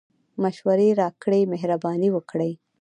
[0.43, 2.51] مشوري راکړئ مهربانی وکړئ